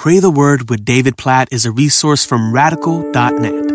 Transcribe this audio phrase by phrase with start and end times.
[0.00, 3.66] Pray the Word with David Platt is a resource from radical.net.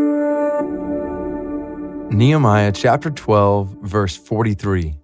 [2.12, 4.98] Nehemiah chapter 12, verse 43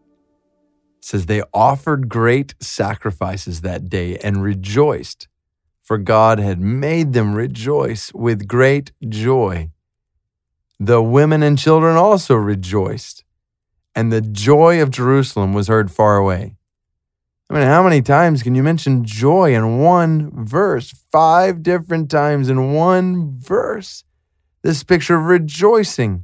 [0.99, 5.27] says, They offered great sacrifices that day and rejoiced,
[5.83, 9.69] for God had made them rejoice with great joy.
[10.79, 13.23] The women and children also rejoiced,
[13.93, 16.55] and the joy of Jerusalem was heard far away.
[17.51, 20.93] I mean, how many times can you mention joy in one verse?
[21.11, 24.05] Five different times in one verse.
[24.61, 26.23] This picture of rejoicing.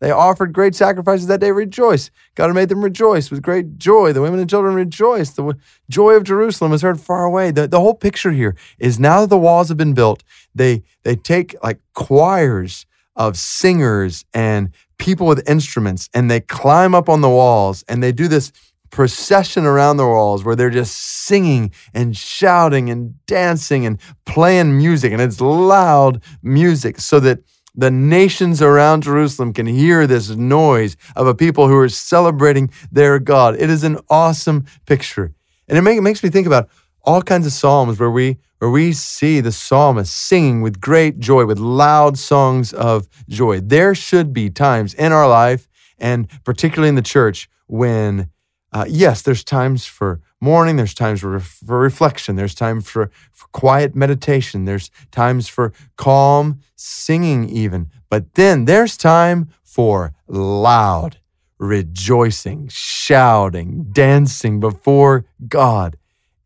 [0.00, 2.10] They offered great sacrifices that day, rejoice.
[2.34, 4.12] God made them rejoice with great joy.
[4.12, 5.36] The women and children rejoiced.
[5.36, 5.56] The
[5.88, 7.52] joy of Jerusalem was heard far away.
[7.52, 11.16] The, the whole picture here is now that the walls have been built, they, they
[11.16, 12.84] take like choirs
[13.16, 18.12] of singers and people with instruments and they climb up on the walls and they
[18.12, 18.52] do this
[18.90, 25.12] procession around the walls where they're just singing and shouting and dancing and playing music.
[25.12, 27.40] And it's loud music so that
[27.74, 33.18] the nations around Jerusalem can hear this noise of a people who are celebrating their
[33.18, 33.56] God.
[33.56, 35.34] It is an awesome picture.
[35.68, 36.68] And it, make, it makes me think about
[37.02, 41.44] all kinds of psalms where we where we see the psalmist singing with great joy,
[41.44, 43.60] with loud songs of joy.
[43.60, 48.30] There should be times in our life, and particularly in the church, when
[48.76, 53.46] uh, yes, there's times for mourning, there's times for, for reflection, there's time for, for
[53.52, 57.88] quiet meditation, there's times for calm singing, even.
[58.10, 61.20] But then there's time for loud
[61.58, 65.96] rejoicing, shouting, dancing before God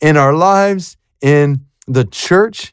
[0.01, 2.73] in our lives, in the church,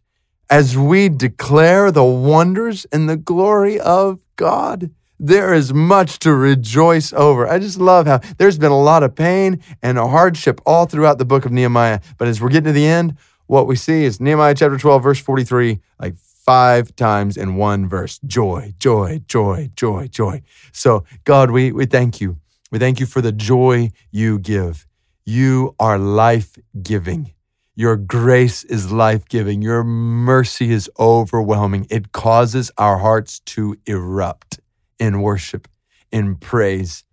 [0.52, 4.92] as we declare the wonders and the glory of God.
[5.20, 7.48] There is much to rejoice over.
[7.48, 11.18] I just love how there's been a lot of pain and a hardship all throughout
[11.18, 12.02] the book of Nehemiah.
[12.20, 15.20] But as we're getting to the end, what we see is Nehemiah chapter 12, verse
[15.20, 20.44] 43, like five times in one verse joy, joy, joy, joy, joy.
[20.72, 22.38] So, God, we, we thank you.
[22.72, 24.86] We thank you for the joy you give.
[25.26, 27.34] You are life giving.
[27.76, 29.62] Your grace is life giving.
[29.62, 31.88] Your mercy is overwhelming.
[31.90, 34.60] It causes our hearts to erupt
[35.00, 35.68] in worship,
[36.12, 37.04] in praise.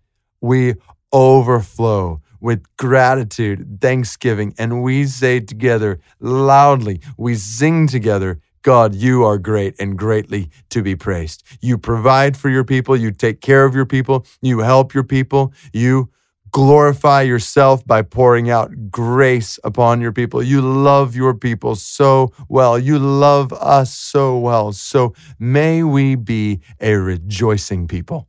[0.41, 0.75] We
[1.13, 9.39] overflow with gratitude, thanksgiving, and we say together loudly, we sing together, God, you are
[9.39, 11.43] great and greatly to be praised.
[11.61, 15.53] You provide for your people, you take care of your people, you help your people,
[15.73, 16.11] you
[16.55, 20.41] glorify yourself by pouring out grace upon your people.
[20.41, 22.79] You love your people so well.
[22.79, 24.73] You love us so well.
[24.73, 28.29] So may we be a rejoicing people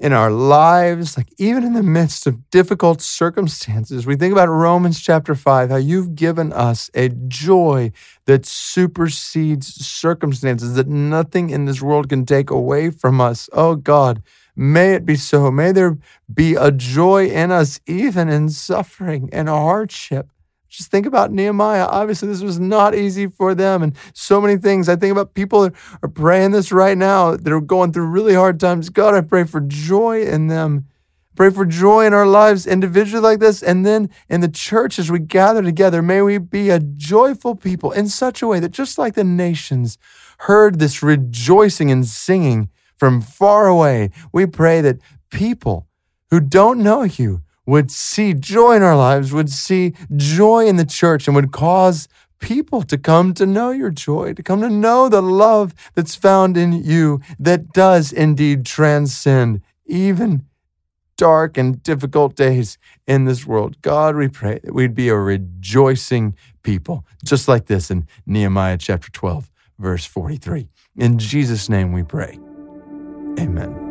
[0.00, 4.06] in our lives, like even in the midst of difficult circumstances.
[4.06, 7.92] We think about Romans chapter 5, how you've given us a joy
[8.24, 13.48] that supersedes circumstances, that nothing in this world can take away from us.
[13.52, 14.22] Oh God,
[14.56, 15.50] May it be so.
[15.50, 15.96] May there
[16.32, 20.28] be a joy in us, even in suffering and hardship.
[20.70, 21.86] Just think about Nehemiah.
[21.86, 24.88] Obviously, this was not easy for them, and so many things.
[24.88, 28.60] I think about people that are praying this right now They're going through really hard
[28.60, 28.88] times.
[28.88, 30.86] God, I pray for joy in them.
[31.34, 35.10] Pray for joy in our lives individually like this, and then in the church as
[35.10, 36.02] we gather together.
[36.02, 39.98] May we be a joyful people in such a way that just like the nations
[40.40, 44.10] heard this rejoicing and singing from far away.
[44.32, 44.98] We pray that
[45.30, 45.88] people
[46.30, 50.84] who don't know you would see joy in our lives, would see joy in the
[50.84, 52.08] church, and would cause
[52.40, 56.56] people to come to know your joy, to come to know the love that's found
[56.56, 60.44] in you that does indeed transcend even
[61.16, 63.80] dark and difficult days in this world.
[63.82, 69.10] God, we pray that we'd be a rejoicing people, just like this in Nehemiah chapter
[69.12, 70.68] 12, verse 43.
[70.96, 72.38] In Jesus' name we pray.
[73.38, 73.89] Amen.